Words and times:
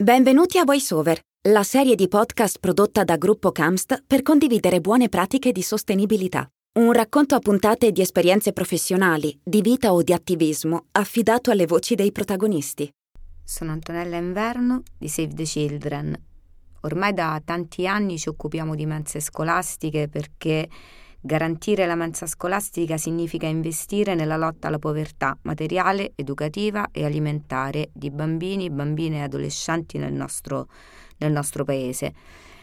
Benvenuti 0.00 0.58
a 0.58 0.64
VoiceOver, 0.64 1.20
la 1.48 1.64
serie 1.64 1.96
di 1.96 2.06
podcast 2.06 2.60
prodotta 2.60 3.02
da 3.02 3.16
Gruppo 3.16 3.50
Camst 3.50 4.04
per 4.06 4.22
condividere 4.22 4.80
buone 4.80 5.08
pratiche 5.08 5.50
di 5.50 5.60
sostenibilità. 5.60 6.48
Un 6.78 6.92
racconto 6.92 7.34
a 7.34 7.40
puntate 7.40 7.90
di 7.90 8.00
esperienze 8.00 8.52
professionali, 8.52 9.36
di 9.42 9.60
vita 9.60 9.92
o 9.92 10.00
di 10.04 10.12
attivismo 10.12 10.84
affidato 10.92 11.50
alle 11.50 11.66
voci 11.66 11.96
dei 11.96 12.12
protagonisti. 12.12 12.88
Sono 13.42 13.72
Antonella 13.72 14.18
Inverno 14.18 14.84
di 14.96 15.08
Save 15.08 15.34
the 15.34 15.42
Children. 15.42 16.16
Ormai 16.82 17.12
da 17.12 17.42
tanti 17.44 17.88
anni 17.88 18.18
ci 18.18 18.28
occupiamo 18.28 18.76
di 18.76 18.86
mense 18.86 19.18
scolastiche 19.18 20.06
perché 20.06 20.68
Garantire 21.20 21.84
la 21.84 21.96
mensa 21.96 22.26
scolastica 22.26 22.96
significa 22.96 23.46
investire 23.46 24.14
nella 24.14 24.36
lotta 24.36 24.68
alla 24.68 24.78
povertà 24.78 25.36
materiale, 25.42 26.12
educativa 26.14 26.90
e 26.92 27.04
alimentare 27.04 27.90
di 27.92 28.10
bambini, 28.10 28.70
bambine 28.70 29.18
e 29.18 29.22
adolescenti 29.22 29.98
nel 29.98 30.12
nostro, 30.12 30.68
nel 31.18 31.32
nostro 31.32 31.64
paese. 31.64 32.14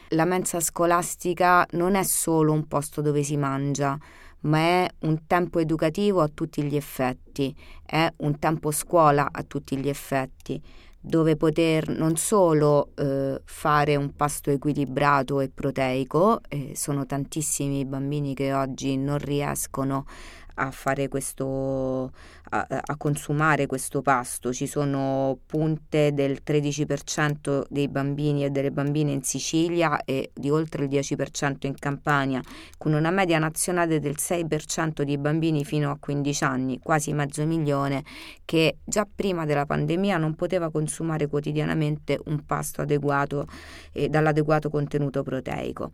La 0.10 0.24
mensa 0.24 0.62
scolastica 0.62 1.66
non 1.72 1.96
è 1.96 2.04
solo 2.04 2.54
un 2.54 2.66
posto 2.66 3.02
dove 3.02 3.24
si 3.24 3.36
mangia, 3.36 3.98
ma 4.42 4.58
è 4.60 4.88
un 5.00 5.28
tempo 5.28 5.60
educativo 5.60 6.22
a 6.22 6.30
tutti 6.34 6.64
gli 6.64 6.78
effetti, 6.78 7.54
è 7.86 8.10
un 8.18 8.40
tempo 8.40 8.72
scuola 8.72 9.28
a 9.32 9.44
tutti 9.44 9.76
gli 9.76 9.90
effetti 9.90 10.62
dove 11.06 11.36
poter 11.36 11.90
non 11.90 12.16
solo 12.16 12.90
eh, 12.96 13.40
fare 13.46 13.96
un 13.96 14.16
pasto 14.16 14.50
equilibrato 14.50 15.40
e 15.40 15.50
proteico, 15.54 16.42
eh, 16.50 16.72
sono 16.76 17.06
tantissimi 17.06 17.80
i 17.80 17.86
bambini 17.86 18.34
che 18.34 18.54
oggi 18.54 18.98
non 18.98 19.20
riescono 19.20 20.06
a 20.56 20.72
fare 20.72 21.08
questo 21.08 22.12
a, 22.50 22.68
a, 22.70 22.98
consumare 22.98 23.66
questo 23.66 24.02
pasto. 24.02 24.54
Ci 24.54 24.68
sono 24.68 25.38
punte 25.46 26.14
del 26.14 26.40
13% 26.46 27.64
dei 27.70 27.88
bambini 27.88 28.46
e 28.46 28.50
delle 28.50 28.72
bambine 28.72 29.12
in 29.12 29.24
Sicilia 29.24 30.04
e 30.04 30.32
di 30.34 30.50
oltre 30.50 30.86
il 30.86 30.90
10% 30.90 31.66
in 31.66 31.76
Campania 31.76 32.42
con 32.78 32.94
una 32.94 33.12
media 33.12 33.40
nazionale 33.40 34.00
del 34.00 34.16
6% 34.18 35.02
di 35.02 35.18
bambini 35.18 35.66
fino 35.66 35.92
a 35.92 35.98
15 36.00 36.44
anni 36.44 36.80
quasi 36.80 37.14
mezzo 37.14 37.46
milione 37.46 38.04
che 38.46 38.78
già 38.84 39.08
prima 39.14 39.46
della 39.46 39.66
pandemia 39.66 40.18
non 40.18 40.36
poteva 40.36 40.70
consumare 40.70 41.28
quotidianamente 41.28 42.20
un 42.26 42.46
pasto 42.46 42.82
adeguato 42.82 43.48
e 43.92 44.10
dall'adeguato 44.10 44.70
contenuto 44.70 45.24
proteico 45.24 45.92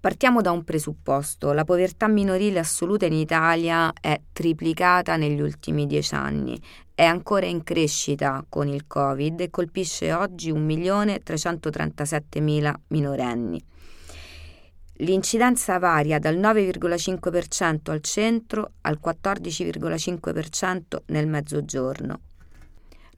Partiamo 0.00 0.42
da 0.42 0.52
un 0.52 0.62
presupposto, 0.62 1.52
la 1.52 1.64
povertà 1.64 2.06
minorile 2.06 2.60
assoluta 2.60 3.06
in 3.06 3.14
Italia 3.14 3.92
è 4.00 4.20
triplicata 4.32 5.16
negli 5.16 5.40
ultimi 5.40 5.88
dieci 5.88 6.14
anni, 6.14 6.56
è 6.94 7.02
ancora 7.02 7.46
in 7.46 7.64
crescita 7.64 8.44
con 8.48 8.68
il 8.68 8.86
Covid 8.86 9.40
e 9.40 9.50
colpisce 9.50 10.12
oggi 10.12 10.52
1.337.000 10.52 12.72
minorenni. 12.88 13.60
L'incidenza 14.98 15.80
varia 15.80 16.20
dal 16.20 16.36
9,5% 16.36 17.90
al 17.90 18.00
centro 18.00 18.74
al 18.82 19.00
14,5% 19.04 20.98
nel 21.06 21.26
mezzogiorno. 21.26 22.20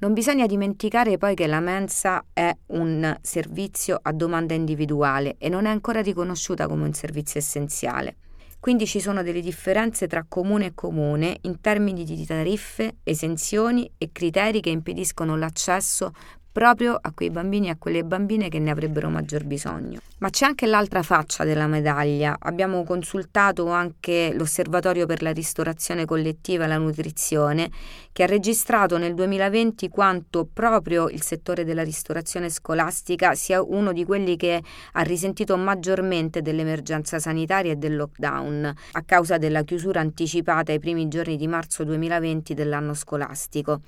Non 0.01 0.15
bisogna 0.15 0.47
dimenticare 0.47 1.19
poi 1.19 1.35
che 1.35 1.47
la 1.47 1.61
mensa 1.61 2.25
è 2.33 2.51
un 2.69 3.19
servizio 3.21 3.99
a 4.01 4.13
domanda 4.13 4.55
individuale 4.55 5.35
e 5.37 5.51
non 5.51 5.67
è 5.67 5.69
ancora 5.69 6.01
riconosciuta 6.01 6.67
come 6.67 6.85
un 6.85 6.95
servizio 6.95 7.39
essenziale. 7.39 8.17
Quindi 8.61 8.87
ci 8.87 8.99
sono 8.99 9.23
delle 9.23 9.43
differenze 9.43 10.07
tra 10.07 10.25
comune 10.27 10.67
e 10.67 10.75
comune 10.75 11.37
in 11.43 11.61
termini 11.61 12.05
di 12.05 12.25
tariffe, 12.25 12.97
esenzioni 13.03 13.91
e 13.99 14.09
criteri 14.11 14.63
che 14.63 14.71
impediscono 14.71 15.37
l'accesso 15.37 16.13
proprio 16.53 16.99
a 17.01 17.13
quei 17.13 17.31
bambini 17.31 17.69
e 17.69 17.71
a 17.71 17.77
quelle 17.79 18.05
bambine 18.05 18.49
che 18.49 18.59
ne 18.59 18.71
avrebbero 18.71 19.09
maggior 19.09 19.45
bisogno. 19.45 20.01
Ma 20.19 20.31
c'è 20.31 20.45
anche 20.45 20.67
l'altra 20.67 21.03
faccia 21.03 21.45
della 21.45 21.67
medaglia. 21.67 22.37
Abbiamo 22.39 22.85
consultato 22.85 23.69
anche 23.69 24.33
l'Osservatorio 24.35 25.07
per 25.07 25.23
la 25.23 25.33
ristorazione 25.33 26.05
collettiva 26.05 26.65
e 26.65 26.69
la 26.69 26.77
nutrizione, 26.77 27.71
che 28.13 28.25
ha 28.25 28.27
registrato 28.27 28.99
nel 28.99 29.15
2020 29.15 29.89
quanto 29.89 30.47
proprio 30.53 31.09
il 31.09 31.23
settore 31.23 31.65
della 31.65 31.83
ristorazione 31.83 32.51
scolastica 32.51 33.35
sia 33.35 33.63
uno 33.63 33.93
di 33.93 34.05
quelli 34.05 34.37
che 34.37 34.63
ha 34.93 35.03
risentito 35.03 35.57
maggiormente 35.57 36.43
dell'emergenza 36.43 37.19
sanitaria 37.19 37.73
e 37.73 37.77
del 37.77 37.97
lockdown 37.97 38.75
a 38.93 39.03
causa 39.03 39.39
della 39.39 39.63
chiusura 39.63 40.01
anticipata 40.01 40.73
ai 40.73 40.81
primi 40.81 41.09
giorni 41.09 41.37
di 41.37 41.47
marzo 41.47 41.85
2020 41.85 42.55
dell'anno 42.55 42.95
scolastico. 42.95 43.81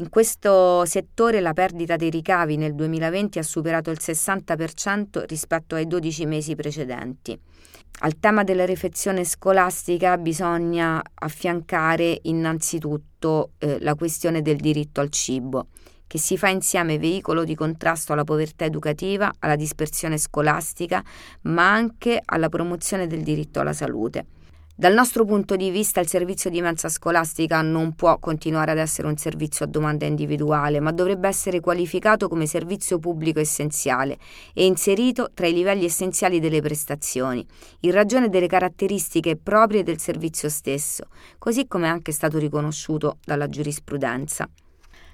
In 0.00 0.08
questo 0.08 0.86
settore 0.86 1.40
la 1.40 1.52
perdita 1.52 1.96
dei 1.96 2.08
ricavi 2.08 2.56
nel 2.56 2.74
2020 2.74 3.38
ha 3.38 3.42
superato 3.42 3.90
il 3.90 3.98
60% 4.00 5.26
rispetto 5.26 5.74
ai 5.74 5.86
12 5.86 6.24
mesi 6.24 6.54
precedenti. 6.54 7.38
Al 7.98 8.18
tema 8.18 8.42
della 8.42 8.64
refezione 8.64 9.24
scolastica 9.24 10.16
bisogna 10.16 11.02
affiancare 11.12 12.18
innanzitutto 12.22 13.50
eh, 13.58 13.76
la 13.80 13.94
questione 13.94 14.40
del 14.40 14.56
diritto 14.56 15.02
al 15.02 15.10
cibo, 15.10 15.66
che 16.06 16.16
si 16.16 16.38
fa 16.38 16.48
insieme 16.48 16.98
veicolo 16.98 17.44
di 17.44 17.54
contrasto 17.54 18.14
alla 18.14 18.24
povertà 18.24 18.64
educativa, 18.64 19.30
alla 19.40 19.56
dispersione 19.56 20.16
scolastica, 20.16 21.04
ma 21.42 21.70
anche 21.70 22.22
alla 22.24 22.48
promozione 22.48 23.06
del 23.06 23.22
diritto 23.22 23.60
alla 23.60 23.74
salute. 23.74 24.24
Dal 24.80 24.94
nostro 24.94 25.26
punto 25.26 25.56
di 25.56 25.68
vista 25.68 26.00
il 26.00 26.08
servizio 26.08 26.48
di 26.48 26.62
mensa 26.62 26.88
scolastica 26.88 27.60
non 27.60 27.92
può 27.92 28.18
continuare 28.18 28.70
ad 28.70 28.78
essere 28.78 29.08
un 29.08 29.18
servizio 29.18 29.66
a 29.66 29.68
domanda 29.68 30.06
individuale, 30.06 30.80
ma 30.80 30.90
dovrebbe 30.90 31.28
essere 31.28 31.60
qualificato 31.60 32.28
come 32.28 32.46
servizio 32.46 32.98
pubblico 32.98 33.40
essenziale 33.40 34.16
e 34.54 34.64
inserito 34.64 35.32
tra 35.34 35.46
i 35.46 35.52
livelli 35.52 35.84
essenziali 35.84 36.40
delle 36.40 36.62
prestazioni, 36.62 37.46
in 37.80 37.90
ragione 37.90 38.30
delle 38.30 38.46
caratteristiche 38.46 39.36
proprie 39.36 39.82
del 39.82 39.98
servizio 39.98 40.48
stesso, 40.48 41.08
così 41.36 41.66
come 41.66 41.84
è 41.84 41.90
anche 41.90 42.12
stato 42.12 42.38
riconosciuto 42.38 43.18
dalla 43.22 43.48
giurisprudenza. 43.48 44.48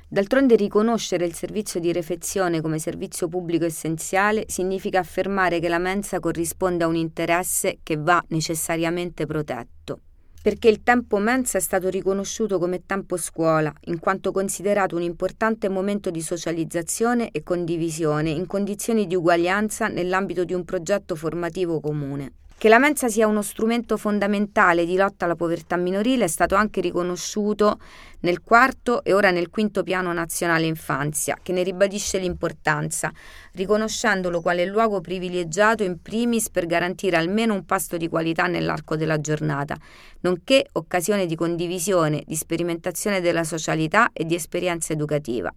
D'altronde 0.09 0.55
riconoscere 0.55 1.27
il 1.27 1.34
servizio 1.34 1.81
di 1.81 1.93
refezione 1.93 2.61
come 2.61 2.78
servizio 2.78 3.27
pubblico 3.27 3.65
essenziale 3.65 4.44
significa 4.47 5.00
affermare 5.00 5.59
che 5.59 5.69
la 5.69 5.81
mensa 5.81 6.21
corrisponde 6.21 6.84
a 6.84 6.87
un 6.87 6.94
interesse 6.94 7.78
che 7.83 7.97
va 7.97 8.25
necessariamente 8.28 9.27
protetto. 9.27 10.03
Perché 10.41 10.69
il 10.69 10.84
tempo 10.84 11.19
mensa 11.19 11.59
è 11.59 11.61
stato 11.61 11.89
riconosciuto 11.89 12.61
come 12.61 12.87
tempo 12.87 13.17
scuola, 13.17 13.75
in 13.87 13.99
quanto 13.99 14.31
considerato 14.31 14.94
un 14.94 15.03
importante 15.03 15.69
momento 15.69 16.12
di 16.12 16.23
socializzazione 16.23 17.33
e 17.33 17.43
condivisione 17.43 18.31
in 18.31 18.47
condizioni 18.47 19.09
di 19.09 19.17
uguaglianza 19.17 19.88
nell'ambito 19.88 20.44
di 20.44 20.55
un 20.55 20.65
progetto 20.65 21.17
formativo 21.17 21.81
comune. 21.81 22.33
Che 22.59 22.71
la 22.71 22.78
mensa 22.78 23.11
sia 23.11 23.27
uno 23.27 23.43
strumento 23.43 23.99
fondamentale 23.99 24.87
di 24.87 24.97
lotta 24.97 25.27
alla 25.27 25.34
povertà 25.34 25.77
minorile 25.77 26.25
è 26.25 26.27
stato 26.27 26.55
anche 26.55 26.81
riconosciuto 26.81 27.78
nel 28.21 28.41
quarto 28.41 29.05
e 29.05 29.12
ora 29.12 29.31
nel 29.31 29.50
quinto 29.50 29.83
piano 29.83 30.11
nazionale 30.15 30.65
infanzia, 30.65 31.37
che 31.43 31.53
ne 31.53 31.62
ribadisce 31.62 32.17
l'importanza, 32.17 33.12
riconoscendolo 33.53 34.41
quale 34.41 34.65
luogo 34.65 35.03
privilegiato 35.03 35.83
in 35.83 36.00
primis 36.00 36.49
per 36.49 36.65
garantire 36.65 37.19
almeno 37.19 37.53
un 37.53 37.67
pasto 37.67 37.99
di 37.99 38.09
qualità 38.09 38.47
nell'arco 38.47 38.97
della 38.97 39.21
giornata, 39.21 39.77
nonché 40.21 40.67
occasione 40.73 41.27
di 41.27 41.37
condivisione, 41.37 42.23
di 42.27 42.37
sperimentazione 42.37 43.21
della 43.21 43.44
socialità 43.44 44.09
e 44.15 44.25
di 44.25 44.34
esperienza 44.34 44.94
educativa. 44.94 45.53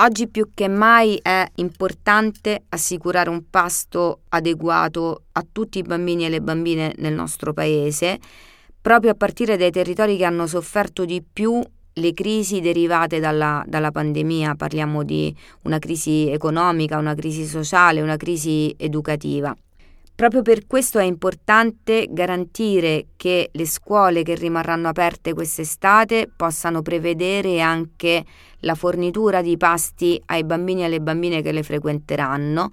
Oggi 0.00 0.28
più 0.28 0.50
che 0.54 0.68
mai 0.68 1.18
è 1.20 1.44
importante 1.56 2.62
assicurare 2.68 3.30
un 3.30 3.50
pasto 3.50 4.20
adeguato 4.28 5.22
a 5.32 5.44
tutti 5.50 5.78
i 5.78 5.82
bambini 5.82 6.24
e 6.24 6.28
le 6.28 6.40
bambine 6.40 6.94
nel 6.98 7.12
nostro 7.12 7.52
paese, 7.52 8.20
proprio 8.80 9.10
a 9.10 9.14
partire 9.14 9.56
dai 9.56 9.72
territori 9.72 10.16
che 10.16 10.24
hanno 10.24 10.46
sofferto 10.46 11.04
di 11.04 11.20
più 11.20 11.60
le 11.94 12.12
crisi 12.14 12.60
derivate 12.60 13.18
dalla, 13.18 13.64
dalla, 13.66 13.90
pandemia, 13.90 14.54
parliamo 14.54 15.02
di 15.02 15.34
una 15.64 15.80
crisi 15.80 16.28
economica, 16.30 16.96
una 16.96 17.14
crisi 17.14 17.44
sociale, 17.44 18.00
una 18.00 18.16
crisi 18.16 18.72
educativa. 18.78 19.52
Proprio 20.18 20.42
per 20.42 20.66
questo 20.66 20.98
è 20.98 21.04
importante 21.04 22.08
garantire 22.10 23.10
che 23.14 23.50
le 23.52 23.66
scuole 23.66 24.24
che 24.24 24.34
rimarranno 24.34 24.88
aperte 24.88 25.32
quest'estate 25.32 26.28
possano 26.34 26.82
prevedere 26.82 27.60
anche 27.60 28.24
la 28.62 28.74
fornitura 28.74 29.42
di 29.42 29.56
pasti 29.56 30.20
ai 30.26 30.42
bambini 30.42 30.80
e 30.80 30.84
alle 30.86 31.00
bambine 31.00 31.40
che 31.40 31.52
le 31.52 31.62
frequenteranno, 31.62 32.72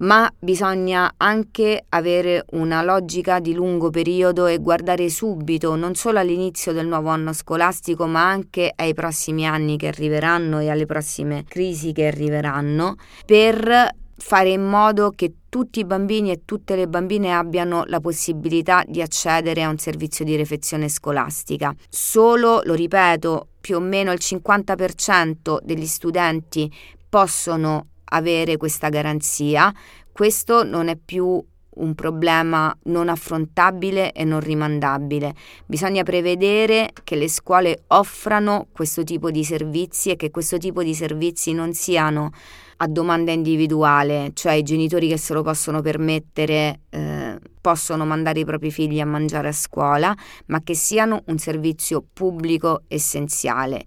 ma 0.00 0.30
bisogna 0.38 1.14
anche 1.16 1.82
avere 1.88 2.44
una 2.50 2.82
logica 2.82 3.40
di 3.40 3.54
lungo 3.54 3.88
periodo 3.88 4.44
e 4.44 4.58
guardare 4.58 5.08
subito 5.08 5.74
non 5.76 5.94
solo 5.94 6.18
all'inizio 6.18 6.74
del 6.74 6.88
nuovo 6.88 7.08
anno 7.08 7.32
scolastico, 7.32 8.06
ma 8.06 8.28
anche 8.28 8.70
ai 8.76 8.92
prossimi 8.92 9.46
anni 9.46 9.78
che 9.78 9.86
arriveranno 9.86 10.58
e 10.58 10.68
alle 10.68 10.84
prossime 10.84 11.44
crisi 11.48 11.92
che 11.92 12.08
arriveranno 12.08 12.96
per 13.24 14.00
fare 14.24 14.50
in 14.50 14.62
modo 14.62 15.10
che 15.10 15.34
tutti 15.48 15.80
i 15.80 15.84
bambini 15.84 16.30
e 16.30 16.42
tutte 16.44 16.76
le 16.76 16.86
bambine 16.86 17.34
abbiano 17.34 17.82
la 17.86 17.98
possibilità 17.98 18.84
di 18.86 19.02
accedere 19.02 19.64
a 19.64 19.68
un 19.68 19.78
servizio 19.78 20.24
di 20.24 20.36
refezione 20.36 20.88
scolastica. 20.88 21.74
Solo, 21.88 22.62
lo 22.64 22.74
ripeto, 22.74 23.48
più 23.60 23.76
o 23.76 23.80
meno 23.80 24.12
il 24.12 24.20
50% 24.22 25.58
degli 25.62 25.86
studenti 25.86 26.72
possono 27.08 27.88
avere 28.04 28.56
questa 28.56 28.88
garanzia. 28.88 29.74
Questo 30.12 30.62
non 30.62 30.86
è 30.86 30.96
più 30.96 31.44
un 31.74 31.94
problema 31.94 32.76
non 32.84 33.08
affrontabile 33.08 34.12
e 34.12 34.24
non 34.24 34.40
rimandabile. 34.40 35.34
Bisogna 35.66 36.02
prevedere 36.02 36.90
che 37.04 37.16
le 37.16 37.28
scuole 37.28 37.84
offrano 37.88 38.66
questo 38.72 39.04
tipo 39.04 39.30
di 39.30 39.44
servizi 39.44 40.10
e 40.10 40.16
che 40.16 40.30
questo 40.30 40.58
tipo 40.58 40.82
di 40.82 40.94
servizi 40.94 41.52
non 41.52 41.72
siano 41.72 42.30
a 42.78 42.86
domanda 42.88 43.30
individuale, 43.30 44.32
cioè 44.34 44.54
i 44.54 44.64
genitori 44.64 45.06
che 45.06 45.16
se 45.16 45.34
lo 45.34 45.42
possono 45.42 45.80
permettere 45.82 46.80
eh, 46.90 47.38
possono 47.60 48.04
mandare 48.04 48.40
i 48.40 48.44
propri 48.44 48.72
figli 48.72 48.98
a 48.98 49.06
mangiare 49.06 49.48
a 49.48 49.52
scuola, 49.52 50.12
ma 50.46 50.62
che 50.62 50.74
siano 50.74 51.22
un 51.26 51.38
servizio 51.38 52.04
pubblico 52.12 52.82
essenziale 52.88 53.84